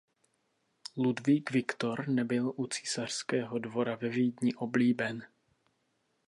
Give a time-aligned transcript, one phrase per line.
[0.97, 5.27] Ludvík Viktor nebyl u císařského dvora ve Vídni oblíben.